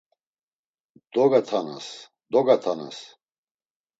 [1.17, 1.89] Dogatanas,
[2.37, 3.05] dogatanas.